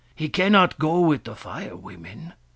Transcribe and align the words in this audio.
He 0.15 0.29
cannot 0.29 0.79
go 0.79 0.99
with 1.01 1.25
the 1.25 1.35
Fire 1.35 1.75
Women. 1.75 2.33